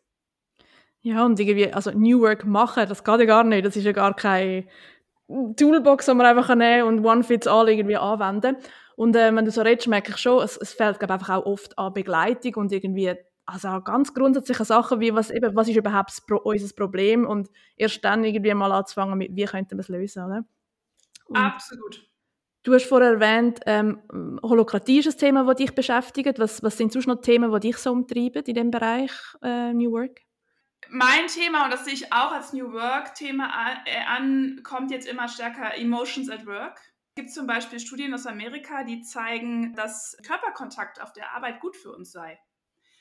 [1.00, 3.64] Ja, und irgendwie, also New Work machen, das geht ja gar nicht.
[3.64, 4.66] Das ist ja gar keine
[5.28, 8.56] Toolbox, die man einfach nehmen und One Fits All irgendwie anwenden.
[8.96, 11.46] Und äh, wenn du so redest, merke ich schon, es, es fehlt glaub, einfach auch
[11.46, 13.14] oft an Begleitung und irgendwie
[13.46, 17.48] also auch ganz grundsätzliche Sachen wie was, eben, was ist überhaupt Pro unser Problem und
[17.76, 20.44] erst dann irgendwie mal anzufangen mit, wie könnten wir es lösen, oder?
[21.26, 22.06] Und Absolut.
[22.62, 24.02] Du hast vorher erwähnt, ähm,
[24.42, 26.40] Holokratie ist ein Thema, das dich beschäftigt.
[26.40, 29.92] Was, was sind sonst noch Themen, die dich so umtreiben in dem Bereich äh, New
[29.92, 30.26] Work?
[30.90, 33.50] mein Thema, und das sehe ich auch als New Work-Thema
[34.08, 36.78] an, kommt jetzt immer stärker Emotions at Work.
[36.78, 41.76] Es gibt zum Beispiel Studien aus Amerika, die zeigen, dass Körperkontakt auf der Arbeit gut
[41.76, 42.38] für uns sei.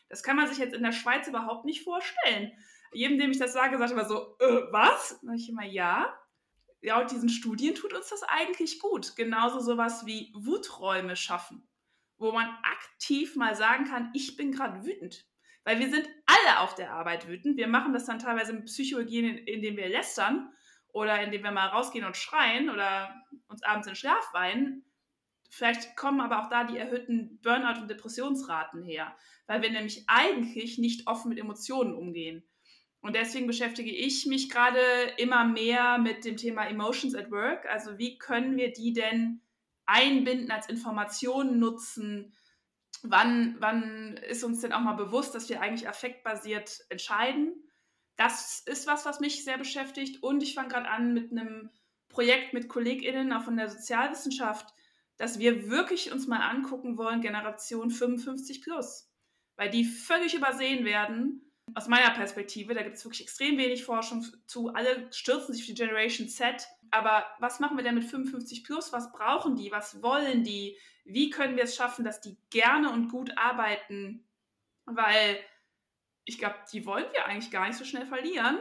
[0.09, 2.51] Das kann man sich jetzt in der Schweiz überhaupt nicht vorstellen.
[2.93, 5.19] Jedem, dem ich das sage, sagt immer so, äh, was?
[5.21, 6.17] Dann ich immer, ja.
[6.81, 9.15] Laut diesen Studien tut uns das eigentlich gut.
[9.15, 11.67] Genauso sowas wie Wuträume schaffen,
[12.17, 15.25] wo man aktiv mal sagen kann, ich bin gerade wütend
[15.65, 17.57] weil wir sind alle auf der Arbeit wütend.
[17.57, 20.53] Wir machen das dann teilweise mit Psychohygiene, indem wir lästern
[20.93, 23.13] oder indem wir mal rausgehen und schreien oder
[23.47, 24.85] uns abends in Schlaf weinen.
[25.49, 29.15] Vielleicht kommen aber auch da die erhöhten Burnout- und Depressionsraten her,
[29.47, 32.43] weil wir nämlich eigentlich nicht offen mit Emotionen umgehen.
[33.01, 34.79] Und deswegen beschäftige ich mich gerade
[35.17, 37.67] immer mehr mit dem Thema Emotions at Work.
[37.67, 39.41] Also wie können wir die denn
[39.85, 42.33] einbinden, als Informationen nutzen?
[43.03, 47.53] Wann, wann ist uns denn auch mal bewusst, dass wir eigentlich affektbasiert entscheiden?
[48.15, 50.23] Das ist was, was mich sehr beschäftigt.
[50.23, 51.69] Und ich fange gerade an mit einem
[52.09, 54.73] Projekt mit KollegInnen auch von der Sozialwissenschaft,
[55.17, 59.09] dass wir wirklich uns mal angucken wollen, Generation 55 plus.
[59.55, 64.25] Weil die völlig übersehen werden aus meiner Perspektive, da gibt es wirklich extrem wenig Forschung
[64.45, 64.69] zu.
[64.73, 66.67] Alle stürzen sich auf die Generation Z.
[66.91, 68.93] Aber was machen wir denn mit 55 plus?
[68.93, 69.71] Was brauchen die?
[69.71, 70.77] Was wollen die?
[71.05, 74.27] Wie können wir es schaffen, dass die gerne und gut arbeiten?
[74.85, 75.39] Weil
[76.25, 78.59] ich glaube, die wollen wir eigentlich gar nicht so schnell verlieren.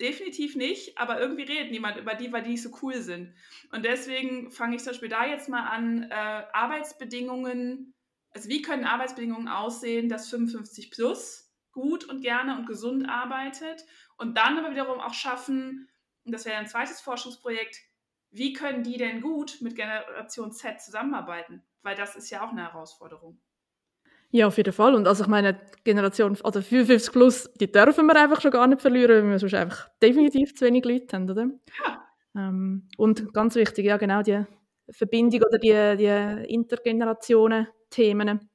[0.00, 3.34] Definitiv nicht, aber irgendwie redet niemand über die, weil die nicht so cool sind.
[3.70, 6.14] Und deswegen fange ich zum Beispiel da jetzt mal an, äh,
[6.52, 7.94] Arbeitsbedingungen,
[8.30, 13.84] also wie können Arbeitsbedingungen aussehen, dass 55 plus gut und gerne und gesund arbeitet
[14.16, 15.88] und dann aber wiederum auch schaffen,
[16.24, 17.76] und das wäre ein zweites Forschungsprojekt,
[18.30, 21.62] wie können die denn gut mit Generation Z zusammenarbeiten?
[21.82, 23.40] Weil das ist ja auch eine Herausforderung.
[24.32, 24.94] Ja, auf jeden Fall.
[24.94, 28.80] Und also ich meine, Generation, also 55 plus, die dürfen wir einfach schon gar nicht
[28.80, 31.50] verlieren, weil wir sonst einfach definitiv zu wenig Leute haben, oder?
[31.84, 32.04] Ja.
[32.36, 34.44] Ähm, und ganz wichtig, ja genau, die
[34.90, 38.48] Verbindung oder die, die Intergenerationen-Themen.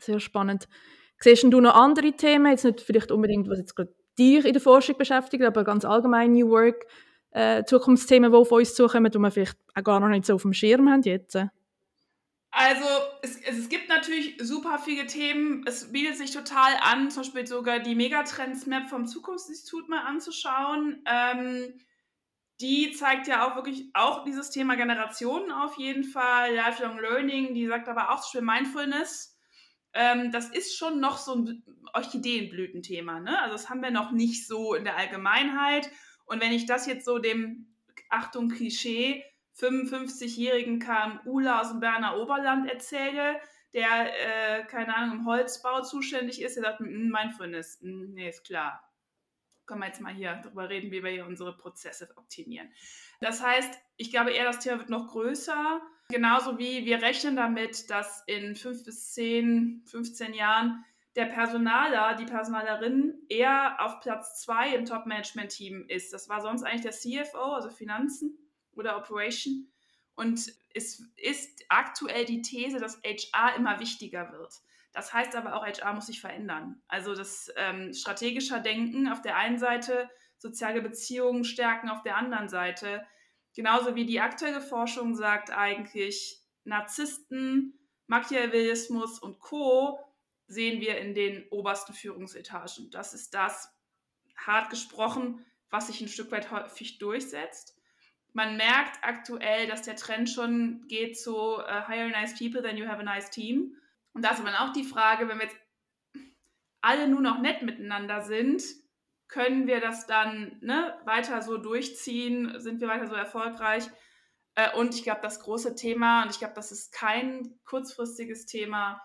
[0.00, 0.68] Sehr spannend.
[1.20, 4.60] Siehst du noch andere Themen, jetzt nicht vielleicht unbedingt, was jetzt gerade dich in der
[4.62, 6.86] Forschung beschäftigt, aber ganz allgemein New Work,
[7.30, 10.42] äh, Zukunftsthemen, die auf uns zukommen, die wir vielleicht auch gar noch nicht so auf
[10.42, 11.38] dem Schirm haben jetzt?
[12.56, 12.86] Also
[13.22, 15.64] es, es, gibt natürlich super viele Themen.
[15.66, 21.02] Es bietet sich total an, zum Beispiel sogar die Megatrends-Map vom Zukunftsinstitut mal anzuschauen.
[21.04, 21.80] Ähm,
[22.60, 27.66] die zeigt ja auch wirklich auch dieses Thema Generationen auf jeden Fall, Lifelong Learning, die
[27.66, 29.34] sagt aber auch zum Beispiel Mindfulness
[29.94, 31.62] ähm, das ist schon noch so ein
[31.94, 33.20] Orchideenblütenthema.
[33.20, 33.40] Ne?
[33.40, 35.88] Also das haben wir noch nicht so in der Allgemeinheit.
[36.26, 37.76] Und wenn ich das jetzt so dem,
[38.10, 39.24] Achtung, Klischee,
[39.58, 43.40] 55-jährigen KMUler aus dem Berner Oberland erzähle,
[43.72, 48.80] der, äh, keine Ahnung, im Holzbau zuständig ist, der sagt, Mindfulness, hm, nee, ist klar.
[49.66, 52.70] Können wir jetzt mal hier darüber reden, wie wir hier unsere Prozesse optimieren.
[53.20, 55.80] Das heißt, ich glaube eher, das Thema wird noch größer.
[56.10, 60.84] Genauso wie wir rechnen damit, dass in fünf bis zehn, 15 Jahren
[61.16, 66.12] der Personaler, die Personalerin eher auf Platz zwei im Top-Management-Team ist.
[66.12, 68.43] Das war sonst eigentlich der CFO, also Finanzen
[68.76, 69.68] oder Operation.
[70.14, 74.52] Und es ist aktuell die These, dass HR immer wichtiger wird.
[74.92, 76.80] Das heißt aber auch, HR muss sich verändern.
[76.86, 80.08] Also das ähm, strategischer Denken auf der einen Seite,
[80.38, 83.04] soziale Beziehungen stärken auf der anderen Seite
[83.54, 90.00] Genauso wie die aktuelle Forschung sagt eigentlich, Narzissten, Machiavellismus und Co.
[90.48, 92.90] sehen wir in den obersten Führungsetagen.
[92.90, 93.70] Das ist das,
[94.36, 97.73] hart gesprochen, was sich ein Stück weit häufig durchsetzt.
[98.34, 102.86] Man merkt aktuell, dass der Trend schon geht zu uh, hire nice people, then you
[102.86, 103.76] have a nice team.
[104.12, 105.58] Und da ist dann auch die Frage, wenn wir jetzt
[106.80, 108.62] alle nur noch nett miteinander sind,
[109.28, 112.60] können wir das dann ne, weiter so durchziehen?
[112.60, 113.88] Sind wir weiter so erfolgreich?
[114.54, 119.00] Äh, und ich glaube, das große Thema, und ich glaube, das ist kein kurzfristiges Thema,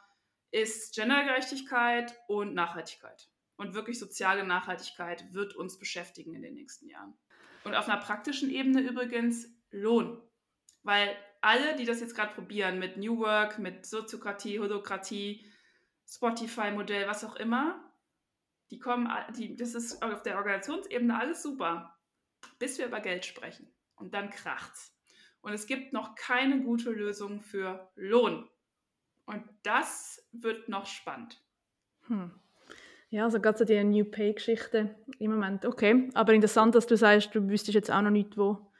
[0.51, 3.29] ist Gendergerechtigkeit und Nachhaltigkeit.
[3.57, 7.17] Und wirklich soziale Nachhaltigkeit wird uns beschäftigen in den nächsten Jahren.
[7.63, 10.21] Und auf einer praktischen Ebene übrigens Lohn.
[10.83, 15.45] Weil alle, die das jetzt gerade probieren mit New Work, mit Soziokratie, Holokratie,
[16.07, 17.93] Spotify-Modell, was auch immer,
[18.71, 21.97] die kommen, die, das ist auf der Organisationsebene alles super,
[22.59, 23.71] bis wir über Geld sprechen.
[23.95, 24.95] Und dann kracht's.
[25.41, 28.49] Und es gibt noch keine gute Lösung für Lohn.
[29.25, 31.41] Und das wird noch spannend.
[32.07, 32.39] Hm.
[33.11, 35.65] Ja, also gerade so die New Pay-Geschichte im Moment.
[35.65, 38.71] Okay, aber interessant, dass du sagst, du wüsstest jetzt auch noch nicht, wo,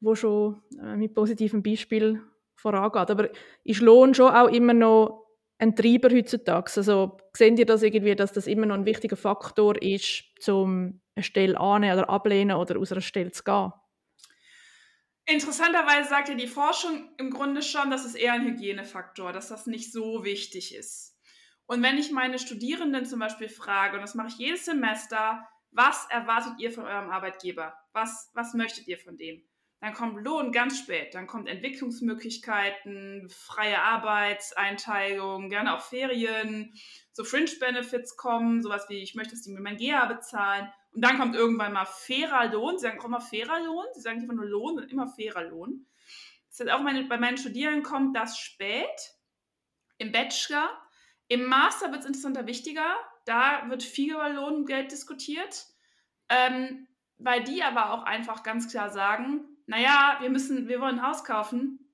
[0.00, 2.22] wo schon äh, mit positiven Beispielen
[2.56, 3.10] vorangeht.
[3.10, 3.30] Aber
[3.64, 5.26] ist Lohn schon auch immer noch
[5.58, 6.72] ein Treiber heutzutage?
[6.76, 11.22] Also sehen ihr das irgendwie, dass das immer noch ein wichtiger Faktor ist, um eine
[11.22, 13.72] Stelle annehmen oder ablehnen oder aus einer Stelle zu gehen?
[15.26, 19.66] Interessanterweise sagt ja die Forschung im Grunde schon, dass es eher ein Hygienefaktor, dass das
[19.66, 21.13] nicht so wichtig ist.
[21.66, 26.06] Und wenn ich meine Studierenden zum Beispiel frage, und das mache ich jedes Semester, was
[26.10, 27.74] erwartet ihr von eurem Arbeitgeber?
[27.92, 29.42] Was, was möchtet ihr von dem?
[29.80, 31.14] Dann kommt Lohn ganz spät.
[31.14, 36.72] Dann kommt Entwicklungsmöglichkeiten, freie Arbeitseinteilung, gerne auch Ferien,
[37.12, 40.72] so Fringe-Benefits kommen, sowas wie, ich möchte, dass die mir mein GEA bezahlen.
[40.92, 42.78] Und dann kommt irgendwann mal fairer Lohn.
[42.78, 43.84] Sie sagen auch immer fairer Lohn.
[43.94, 45.86] Sie sagen nicht immer nur Lohn, sondern immer fairer Lohn.
[46.48, 49.16] Das heißt, auch meine, bei meinen Studierenden kommt das spät
[49.98, 50.70] im Bachelor.
[51.34, 52.94] Im Master wird es interessanter wichtiger,
[53.24, 55.66] da wird viel über Lohngeld diskutiert,
[56.28, 56.86] ähm,
[57.18, 61.24] weil die aber auch einfach ganz klar sagen, naja, wir müssen, wir wollen ein Haus
[61.24, 61.92] kaufen,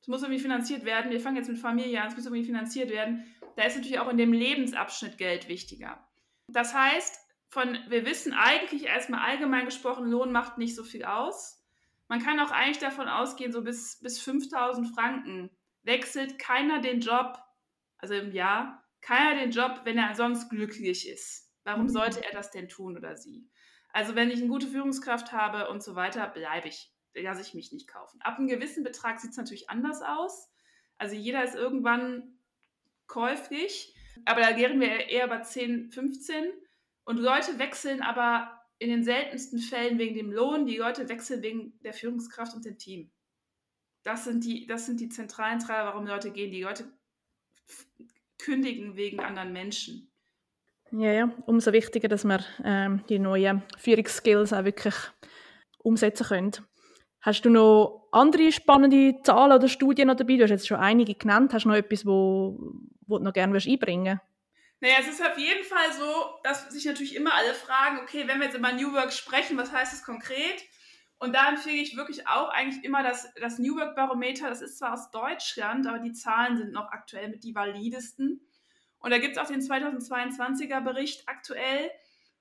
[0.00, 2.90] es muss irgendwie finanziert werden, wir fangen jetzt mit Familie an, es muss irgendwie finanziert
[2.90, 3.24] werden.
[3.54, 6.04] Da ist natürlich auch in dem Lebensabschnitt Geld wichtiger.
[6.48, 11.64] Das heißt, von, wir wissen eigentlich erstmal allgemein gesprochen, Lohn macht nicht so viel aus.
[12.08, 15.50] Man kann auch eigentlich davon ausgehen, so bis, bis 5000 Franken
[15.84, 17.45] wechselt keiner den Job,
[17.98, 21.50] also im Jahr, keiner den Job, wenn er sonst glücklich ist.
[21.64, 21.90] Warum mhm.
[21.90, 23.48] sollte er das denn tun oder sie?
[23.92, 26.92] Also wenn ich eine gute Führungskraft habe und so weiter, bleibe ich.
[27.14, 28.20] Lasse ich mich nicht kaufen.
[28.20, 30.50] Ab einem gewissen Betrag sieht es natürlich anders aus.
[30.98, 32.38] Also jeder ist irgendwann
[33.06, 36.52] käuflich, aber da gehen wir eher bei 10, 15.
[37.04, 41.78] Und Leute wechseln aber in den seltensten Fällen wegen dem Lohn, die Leute wechseln wegen
[41.80, 43.10] der Führungskraft und dem Team.
[44.02, 46.52] Das sind die, das sind die zentralen Treiber, warum Leute gehen.
[46.52, 46.92] Die Leute
[48.46, 50.10] kündigen wegen anderen Menschen.
[50.92, 54.94] Ja, ja, umso wichtiger, dass wir ähm, die neuen Führungsskills auch wirklich
[55.80, 56.52] umsetzen können.
[57.20, 60.36] Hast du noch andere spannende Zahlen oder Studien noch dabei?
[60.36, 61.52] Du hast jetzt schon einige genannt.
[61.52, 62.56] Hast du noch etwas, wo,
[63.08, 64.20] wo du noch gerne einbringen?
[64.78, 68.38] Naja, es ist auf jeden Fall so, dass sich natürlich immer alle fragen, okay, wenn
[68.38, 70.62] wir jetzt über New Work sprechen, was heißt das konkret?
[71.18, 74.48] Und da empfehle ich wirklich auch eigentlich immer das, das New Work Barometer.
[74.48, 78.46] Das ist zwar aus Deutschland, aber die Zahlen sind noch aktuell mit die validesten.
[78.98, 81.90] Und da gibt es auch den 2022er Bericht aktuell.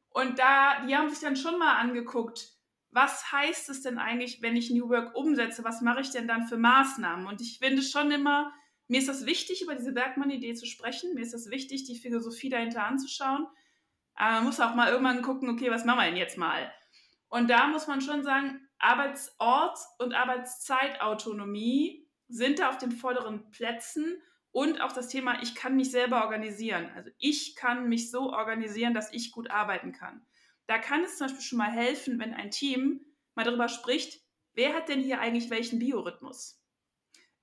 [0.09, 2.55] Und da, die haben sich dann schon mal angeguckt,
[2.91, 5.65] was heißt es denn eigentlich, wenn ich New Work umsetze?
[5.65, 7.27] Was mache ich denn dann für Maßnahmen?
[7.27, 8.53] Und ich finde schon immer,
[8.87, 11.13] mir ist das wichtig, über diese Bergmann-Idee zu sprechen.
[11.13, 13.47] Mir ist das wichtig, die Philosophie dahinter anzuschauen.
[14.15, 16.71] Aber man muss auch mal irgendwann gucken, okay, was machen wir denn jetzt mal?
[17.27, 24.21] Und da muss man schon sagen, Arbeitsort und Arbeitszeitautonomie sind da auf den vorderen Plätzen
[24.51, 26.89] und auch das Thema, ich kann mich selber organisieren.
[26.95, 30.25] Also ich kann mich so organisieren, dass ich gut arbeiten kann.
[30.67, 33.01] Da kann es zum Beispiel schon mal helfen, wenn ein Team
[33.35, 34.21] mal darüber spricht,
[34.53, 36.61] wer hat denn hier eigentlich welchen Biorhythmus?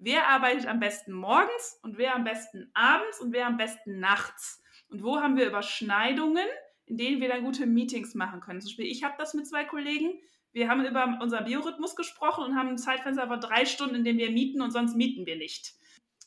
[0.03, 4.63] wer arbeitet am besten morgens und wer am besten abends und wer am besten nachts.
[4.89, 6.47] Und wo haben wir Überschneidungen,
[6.87, 8.61] in denen wir dann gute Meetings machen können.
[8.61, 10.13] Zum Beispiel, ich habe das mit zwei Kollegen.
[10.53, 14.19] Wir haben über unseren Biorhythmus gesprochen und haben ein Zeitfenster von drei Stunden, in dem
[14.19, 15.75] wir mieten und sonst mieten wir nicht.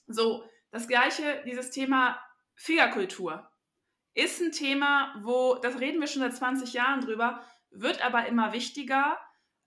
[0.07, 2.19] So, das gleiche, dieses Thema
[2.55, 3.49] Fehlerkultur
[4.13, 8.53] ist ein Thema, wo, das reden wir schon seit 20 Jahren drüber, wird aber immer
[8.53, 9.17] wichtiger,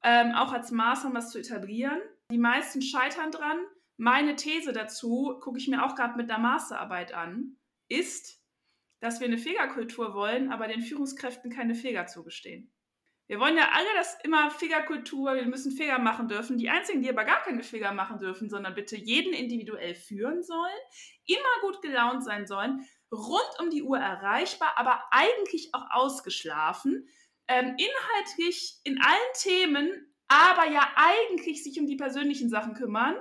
[0.02, 2.00] ähm, auch als Maßnahme das zu etablieren.
[2.30, 3.58] Die meisten scheitern dran,
[3.96, 7.56] meine These dazu, gucke ich mir auch gerade mit der Masterarbeit an,
[7.88, 8.42] ist,
[9.00, 12.72] dass wir eine Fehlerkultur wollen, aber den Führungskräften keine Fehler zugestehen.
[13.28, 16.56] Wir wollen ja alle, dass immer Fehlerkultur, wir müssen Fehler machen dürfen.
[16.56, 20.78] Die einzigen, die aber gar keine Fehler machen dürfen, sondern bitte jeden individuell führen sollen,
[21.26, 27.06] immer gut gelaunt sein sollen, rund um die Uhr erreichbar, aber eigentlich auch ausgeschlafen,
[27.48, 33.14] ähm, inhaltlich in allen Themen, aber ja eigentlich sich um die persönlichen Sachen kümmern,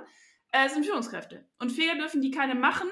[0.52, 1.46] äh, sind Führungskräfte.
[1.58, 2.88] Und Fehler dürfen die keine machen.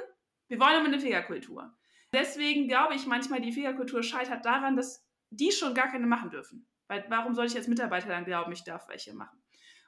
[0.48, 1.74] Wir wollen aber eine Fehlerkultur.
[2.12, 6.66] Deswegen glaube ich manchmal, die Fehlerkultur scheitert daran, dass die schon gar keine machen dürfen.
[6.88, 9.42] Weil warum soll ich als Mitarbeiter dann glauben, ich darf welche machen?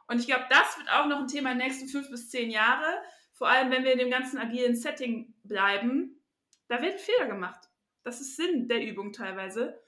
[0.08, 2.50] Und ich glaube, das wird auch noch ein Thema in den nächsten fünf bis zehn
[2.50, 3.02] Jahre.
[3.34, 6.20] Vor allem, wenn wir in dem ganzen agilen Setting bleiben,
[6.68, 7.68] da werden Fehler gemacht.
[8.04, 9.78] Das ist Sinn der Übung teilweise.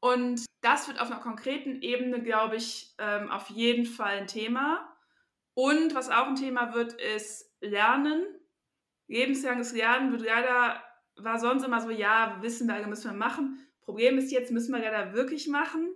[0.00, 4.96] Und das wird auf einer konkreten Ebene, glaube ich, ähm, auf jeden Fall ein Thema.
[5.54, 8.24] Und was auch ein Thema wird, ist Lernen.
[9.08, 10.82] Lebenslanges Lernen wird leider,
[11.16, 13.58] war sonst immer so, ja, wissen wir, müssen wir machen.
[13.82, 15.89] Problem ist jetzt, müssen wir leider wirklich machen,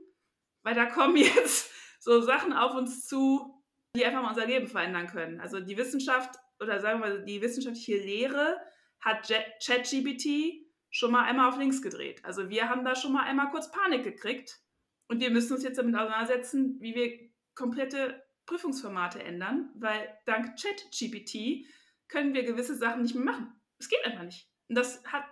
[0.64, 3.62] weil da kommen jetzt so Sachen auf uns zu,
[3.96, 5.40] die einfach mal unser Leben verändern können.
[5.40, 8.56] Also die Wissenschaft oder sagen wir mal, die wissenschaftliche Lehre
[9.00, 9.32] hat
[9.64, 12.24] ChatGPT schon mal einmal auf links gedreht.
[12.24, 14.60] Also wir haben da schon mal einmal kurz Panik gekriegt
[15.08, 21.66] und wir müssen uns jetzt damit auseinandersetzen, wie wir komplette Prüfungsformate ändern, weil dank ChatGPT
[22.08, 23.52] können wir gewisse Sachen nicht mehr machen.
[23.78, 24.48] Es geht einfach nicht.
[24.68, 25.24] Und das hat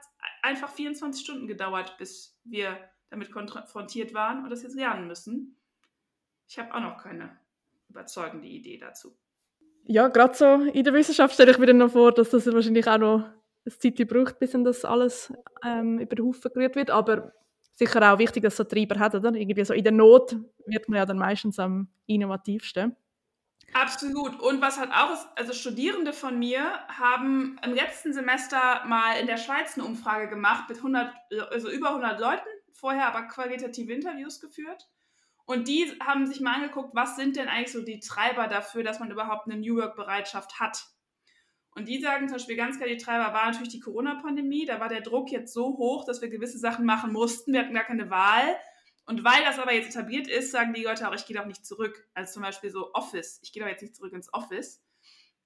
[0.42, 5.56] einfach 24 Stunden gedauert, bis wir damit konfrontiert waren und das jetzt lernen müssen.
[6.48, 7.38] Ich habe auch noch keine
[7.88, 9.14] überzeugende Idee dazu.
[9.84, 12.88] Ja, gerade so in der Wissenschaft stelle ich mir dann noch vor, dass das wahrscheinlich
[12.88, 13.28] auch noch
[13.64, 15.32] eine Zeit braucht, bis dann das alles
[15.64, 16.90] ähm, über den Haufen gerührt wird.
[16.90, 17.32] Aber
[17.74, 19.34] sicher auch wichtig, dass es so Treiber hat, oder?
[19.34, 22.96] Irgendwie so in der Not wird man ja dann meistens am innovativsten.
[23.74, 24.38] Absolut.
[24.40, 29.26] Und was halt auch ist, also Studierende von mir haben im letzten Semester mal in
[29.26, 31.12] der Schweiz eine Umfrage gemacht mit 100,
[31.50, 32.48] also über 100 Leuten,
[32.82, 34.90] vorher aber qualitative Interviews geführt.
[35.44, 38.98] Und die haben sich mal angeguckt, was sind denn eigentlich so die Treiber dafür, dass
[38.98, 40.84] man überhaupt eine New Work-Bereitschaft hat.
[41.74, 44.66] Und die sagen zum Beispiel ganz klar, die Treiber war natürlich die Corona-Pandemie.
[44.66, 47.52] Da war der Druck jetzt so hoch, dass wir gewisse Sachen machen mussten.
[47.52, 48.56] Wir hatten gar keine Wahl.
[49.06, 51.64] Und weil das aber jetzt etabliert ist, sagen die Leute auch, ich gehe doch nicht
[51.64, 52.08] zurück.
[52.14, 53.38] Also zum Beispiel so Office.
[53.42, 54.82] Ich gehe doch jetzt nicht zurück ins Office.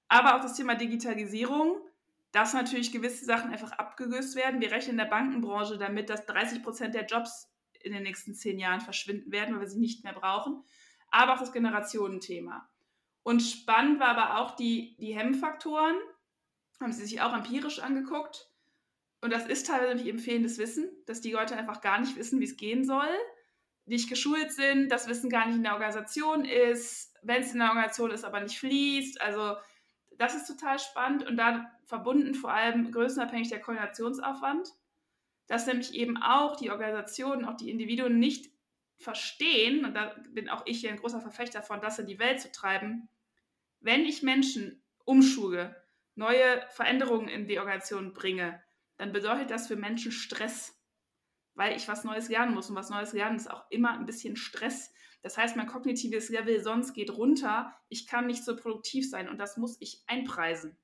[0.07, 1.81] Aber auch das Thema Digitalisierung,
[2.31, 4.61] dass natürlich gewisse Sachen einfach abgelöst werden.
[4.61, 7.49] Wir rechnen in der Bankenbranche damit, dass 30 Prozent der Jobs
[7.81, 10.63] in den nächsten zehn Jahren verschwinden werden, weil wir sie nicht mehr brauchen.
[11.09, 12.69] Aber auch das Generationenthema.
[13.23, 15.95] Und spannend war aber auch die, die Hemmfaktoren,
[16.79, 18.49] haben sie sich auch empirisch angeguckt.
[19.21, 22.45] Und das ist teilweise nicht empfehlendes Wissen, dass die Leute einfach gar nicht wissen, wie
[22.45, 23.09] es gehen soll,
[23.85, 27.69] nicht geschult sind, das Wissen gar nicht in der Organisation ist, wenn es in der
[27.69, 29.21] Organisation ist, aber nicht fließt.
[29.21, 29.55] Also
[30.17, 34.69] das ist total spannend und da verbunden vor allem größenabhängig der Koordinationsaufwand,
[35.47, 38.51] dass nämlich eben auch die Organisationen, auch die Individuen nicht
[38.97, 42.41] verstehen, und da bin auch ich hier ein großer Verfechter von, das in die Welt
[42.41, 43.07] zu treiben,
[43.79, 45.81] wenn ich Menschen umschule,
[46.15, 48.61] neue Veränderungen in die Organisation bringe,
[48.97, 50.76] dann bedeutet das für Menschen Stress,
[51.57, 52.69] weil ich was Neues lernen muss.
[52.69, 54.93] Und was Neues lernen ist auch immer ein bisschen Stress.
[55.23, 57.75] Das heißt, mein kognitives Level sonst geht runter.
[57.89, 60.77] Ich kann nicht so produktiv sein und das muss ich einpreisen.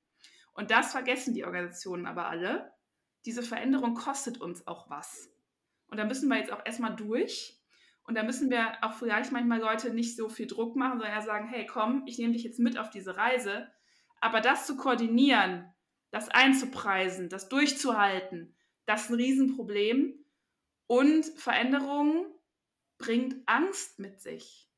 [0.52, 2.72] Und das vergessen die Organisationen aber alle.
[3.24, 5.30] Diese Veränderung kostet uns auch was.
[5.86, 7.60] Und da müssen wir jetzt auch erstmal durch.
[8.02, 11.22] Und da müssen wir auch vielleicht manchmal Leute nicht so viel Druck machen, sondern eher
[11.22, 13.68] sagen, hey, komm, ich nehme dich jetzt mit auf diese Reise.
[14.20, 15.72] Aber das zu koordinieren,
[16.10, 18.54] das einzupreisen, das durchzuhalten,
[18.86, 20.23] das ist ein Riesenproblem.
[20.86, 22.26] Und Veränderung
[22.98, 24.70] bringt Angst mit sich.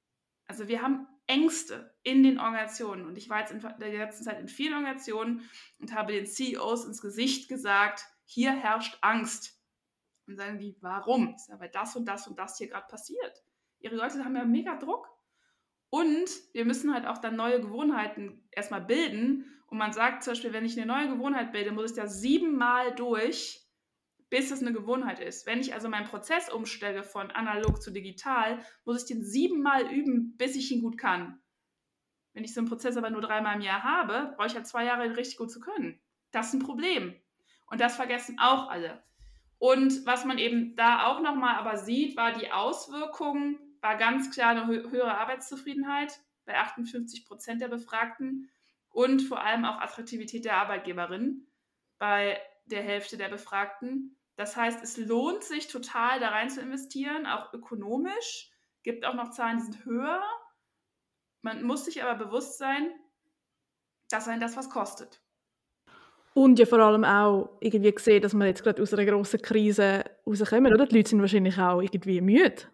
[0.46, 3.06] Also wir haben Ängste in den Organisationen.
[3.06, 6.84] Und ich war jetzt in der letzten Zeit in vielen Organisationen und habe den CEOs
[6.84, 9.60] ins Gesicht gesagt, hier herrscht Angst.
[10.26, 11.34] Und sagen die, warum?
[11.34, 13.44] Ist ja, weil das und das und das hier gerade passiert.
[13.78, 15.08] Ihre Leute haben ja mega Druck.
[15.90, 19.44] Und wir müssen halt auch dann neue Gewohnheiten erstmal bilden.
[19.68, 22.94] Und man sagt zum Beispiel, wenn ich eine neue Gewohnheit bilde, muss ich da siebenmal
[22.94, 23.65] durch,
[24.36, 25.46] bis es eine Gewohnheit ist.
[25.46, 30.36] Wenn ich also meinen Prozess umstelle von analog zu digital, muss ich den siebenmal üben,
[30.36, 31.40] bis ich ihn gut kann.
[32.34, 34.84] Wenn ich so einen Prozess aber nur dreimal im Jahr habe, brauche ich ja zwei
[34.84, 35.98] Jahre, ihn richtig gut zu können.
[36.32, 37.18] Das ist ein Problem.
[37.68, 39.02] Und das vergessen auch alle.
[39.56, 44.50] Und was man eben da auch nochmal aber sieht, war die Auswirkung war ganz klar
[44.50, 48.50] eine höhere Arbeitszufriedenheit bei 58 Prozent der Befragten
[48.90, 51.46] und vor allem auch Attraktivität der Arbeitgeberin
[51.98, 54.16] bei der Hälfte der Befragten.
[54.36, 58.50] Das heißt, es lohnt sich total da rein zu investieren, auch ökonomisch.
[58.82, 60.22] Gibt auch noch Zahlen, die sind höher.
[61.42, 62.90] Man muss sich aber bewusst sein,
[64.10, 65.22] dass ein das was kostet.
[66.34, 70.04] Und ja vor allem auch irgendwie gesehen, dass wir jetzt gerade aus einer grossen Krise
[70.26, 70.84] rauskommen, oder?
[70.84, 72.70] Die Leute sind wahrscheinlich auch irgendwie müde.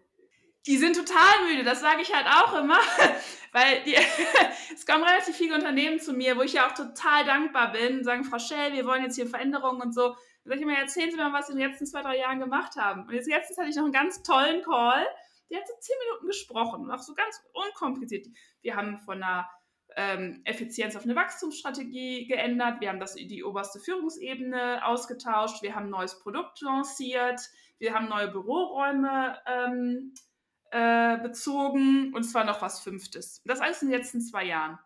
[0.65, 2.79] Die sind total müde, das sage ich halt auch immer,
[3.53, 3.95] weil die,
[4.73, 8.25] es kommen relativ viele Unternehmen zu mir, wo ich ja auch total dankbar bin, sagen,
[8.25, 10.15] Frau Schell, wir wollen jetzt hier Veränderungen und so.
[10.43, 12.39] Da sage ich immer, erzählen Sie mir, was Sie in den letzten zwei, drei Jahren
[12.39, 13.07] gemacht haben.
[13.07, 15.05] Und jetzt letztens hatte ich noch einen ganz tollen Call,
[15.49, 18.27] der hat so zehn Minuten gesprochen, auch so ganz unkompliziert.
[18.61, 19.47] Wir haben von einer
[19.95, 25.85] ähm, Effizienz auf eine Wachstumsstrategie geändert, wir haben das, die oberste Führungsebene ausgetauscht, wir haben
[25.85, 27.39] ein neues Produkt lanciert,
[27.77, 30.13] wir haben neue Büroräume ähm,
[30.71, 33.41] äh, bezogen und zwar noch was Fünftes.
[33.45, 34.79] Das alles in den letzten zwei Jahren.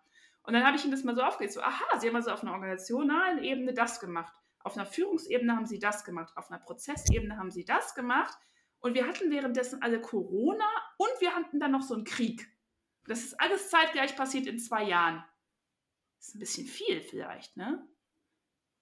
[0.44, 2.42] Und dann habe ich ihm das mal so aufgelegt, so, aha, Sie haben also auf
[2.42, 4.34] einer organisationalen Ebene das gemacht,
[4.68, 8.38] auf einer Führungsebene haben Sie das gemacht, auf einer Prozessebene haben Sie das gemacht
[8.80, 12.48] und wir hatten währenddessen alle Corona und wir hatten dann noch so einen Krieg.
[13.06, 15.24] Das ist alles zeitgleich passiert in zwei Jahren.
[16.18, 17.88] Das ist ein bisschen viel vielleicht, ne?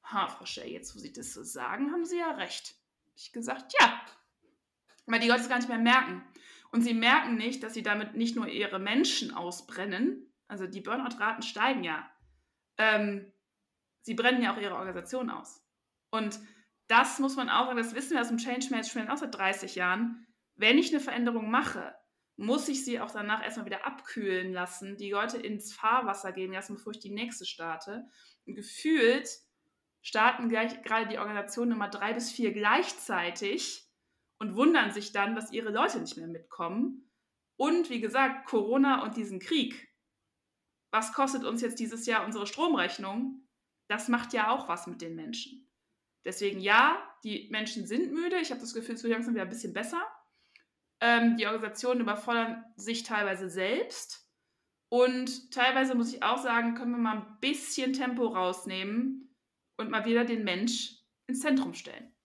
[0.04, 2.76] Ha, Frau Schell, jetzt wo Sie das so sagen, haben Sie ja recht.
[3.16, 4.02] Ich gesagt, ja.
[5.06, 6.24] Weil die Leute es gar nicht mehr merken.
[6.72, 11.42] Und sie merken nicht, dass sie damit nicht nur ihre Menschen ausbrennen, also die Burnout-Raten
[11.42, 12.10] steigen ja,
[12.78, 13.32] ähm,
[14.02, 15.65] sie brennen ja auch ihre Organisation aus.
[16.16, 16.40] Und
[16.88, 20.26] das muss man auch, das wissen wir aus dem Change Management auch seit 30 Jahren,
[20.56, 21.94] wenn ich eine Veränderung mache,
[22.38, 26.76] muss ich sie auch danach erstmal wieder abkühlen lassen, die Leute ins Fahrwasser gehen lassen,
[26.76, 28.06] bevor ich die nächste starte.
[28.46, 29.30] Und gefühlt
[30.02, 33.90] starten gleich, gerade die Organisationen Nummer drei bis vier gleichzeitig
[34.40, 37.10] und wundern sich dann, dass ihre Leute nicht mehr mitkommen.
[37.58, 39.94] Und wie gesagt, Corona und diesen Krieg.
[40.92, 43.48] Was kostet uns jetzt dieses Jahr unsere Stromrechnung?
[43.88, 45.66] Das macht ja auch was mit den Menschen.
[46.26, 48.38] Deswegen ja, die Menschen sind müde.
[48.38, 50.02] Ich habe das Gefühl, zu langsam wieder ein bisschen besser.
[51.02, 54.28] Ähm, die Organisationen überfordern sich teilweise selbst.
[54.90, 59.36] Und teilweise muss ich auch sagen, können wir mal ein bisschen Tempo rausnehmen
[59.78, 62.16] und mal wieder den Mensch ins Zentrum stellen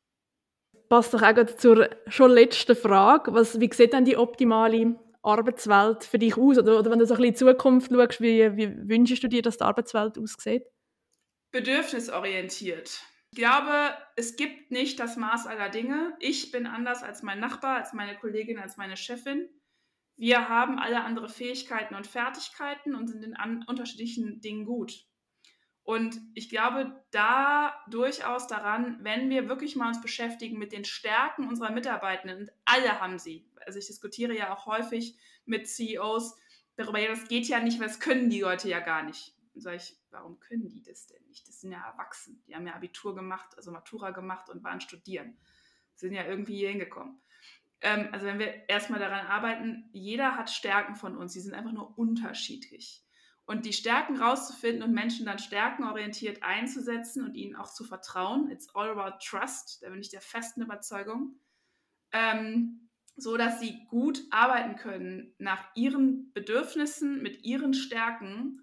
[0.90, 3.32] passt doch auch zur schon letzten Frage.
[3.32, 6.58] Was, wie sieht denn die optimale Arbeitswelt für dich aus?
[6.58, 9.28] Oder, oder wenn du so ein bisschen in die Zukunft schaust, wie, wie wünschst du
[9.28, 10.64] dir, dass die Arbeitswelt aussieht?
[11.52, 13.02] bedürfnisorientiert.
[13.32, 16.16] Ich glaube, es gibt nicht das Maß aller Dinge.
[16.18, 19.48] Ich bin anders als mein Nachbar, als meine Kollegin, als meine Chefin.
[20.16, 25.06] Wir haben alle andere Fähigkeiten und Fertigkeiten und sind in unterschiedlichen Dingen gut.
[25.84, 31.48] Und ich glaube da durchaus daran, wenn wir wirklich mal uns beschäftigen mit den Stärken
[31.48, 33.48] unserer Mitarbeitenden, und alle haben sie.
[33.64, 35.16] Also ich diskutiere ja auch häufig
[35.46, 36.36] mit CEOs
[36.76, 39.34] darüber, ja, das geht ja nicht, weil das können die Leute ja gar nicht.
[39.54, 41.48] Und sage ich, warum können die das denn nicht?
[41.48, 42.42] Das sind ja erwachsen.
[42.46, 45.38] Die haben ja Abitur gemacht, also Matura gemacht und waren studieren.
[45.94, 47.22] Sind ja irgendwie hier hingekommen.
[47.80, 51.72] Ähm, also wenn wir erstmal daran arbeiten, jeder hat Stärken von uns, die sind einfach
[51.72, 53.04] nur unterschiedlich.
[53.46, 58.68] Und die Stärken rauszufinden und Menschen dann stärkenorientiert einzusetzen und ihnen auch zu vertrauen, it's
[58.74, 61.40] all about trust, da bin ich der festen Überzeugung,
[62.12, 68.62] ähm, so dass sie gut arbeiten können nach ihren Bedürfnissen, mit ihren Stärken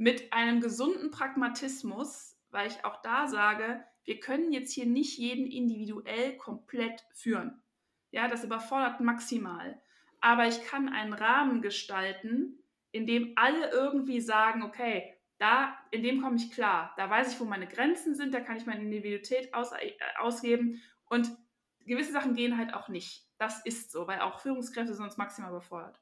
[0.00, 5.46] mit einem gesunden Pragmatismus, weil ich auch da sage, wir können jetzt hier nicht jeden
[5.46, 7.62] individuell komplett führen.
[8.10, 9.78] Ja, das überfordert maximal.
[10.22, 16.22] Aber ich kann einen Rahmen gestalten, in dem alle irgendwie sagen, okay, da, in dem
[16.22, 19.52] komme ich klar, da weiß ich, wo meine Grenzen sind, da kann ich meine Individualität
[19.52, 20.80] aus, äh, ausgeben
[21.10, 21.30] und
[21.80, 23.28] gewisse Sachen gehen halt auch nicht.
[23.36, 26.00] Das ist so, weil auch Führungskräfte sind uns maximal überfordert.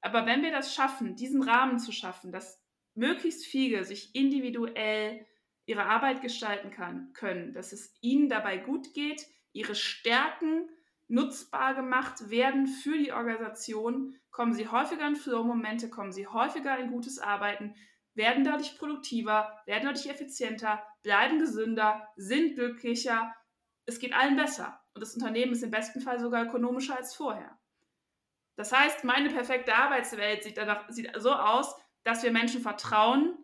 [0.00, 2.65] Aber wenn wir das schaffen, diesen Rahmen zu schaffen, dass
[2.96, 5.26] möglichst viele sich individuell
[5.66, 10.68] ihre Arbeit gestalten kann, können, dass es ihnen dabei gut geht, ihre Stärken
[11.08, 16.90] nutzbar gemacht werden für die Organisation, kommen sie häufiger in Flow-Momente, kommen sie häufiger in
[16.90, 17.74] gutes Arbeiten,
[18.14, 23.34] werden dadurch produktiver, werden dadurch effizienter, bleiben gesünder, sind glücklicher.
[23.84, 24.80] Es geht allen besser.
[24.94, 27.58] Und das Unternehmen ist im besten Fall sogar ökonomischer als vorher.
[28.56, 31.74] Das heißt, meine perfekte Arbeitswelt sieht, danach, sieht so aus,
[32.06, 33.36] dass wir Menschen vertrauen,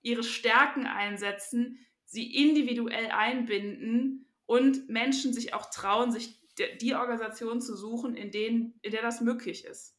[0.00, 6.40] ihre Stärken einsetzen, sie individuell einbinden und Menschen sich auch trauen, sich
[6.80, 9.98] die Organisation zu suchen, in, denen, in der das möglich ist.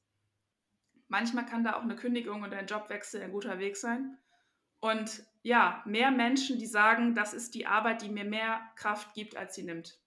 [1.10, 4.18] Manchmal kann da auch eine Kündigung und ein Jobwechsel ein guter Weg sein.
[4.80, 9.36] Und ja, mehr Menschen, die sagen, das ist die Arbeit, die mir mehr Kraft gibt,
[9.36, 10.00] als sie nimmt.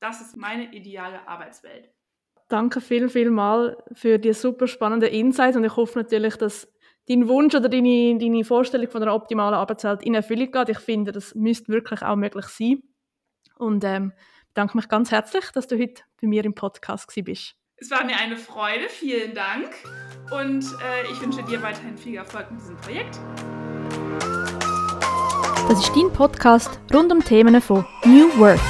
[0.00, 1.88] Das ist meine ideale Arbeitswelt.
[2.48, 6.70] Danke viel, viel mal für die super spannenden Insights und ich hoffe natürlich, dass
[7.08, 10.68] dein Wunsch oder deine, deine Vorstellung von einer optimalen Arbeitswelt in Erfüllung geht.
[10.68, 12.82] Ich finde, das müsste wirklich auch möglich sein.
[13.56, 14.12] Und ähm,
[14.54, 17.54] bedanke mich ganz herzlich, dass du heute bei mir im Podcast bist.
[17.76, 19.70] Es war mir eine Freude, vielen Dank.
[20.30, 23.20] Und äh, ich wünsche dir weiterhin viel Erfolg mit diesem Projekt.
[25.68, 28.60] Das ist dein Podcast rund um Themen von New Work.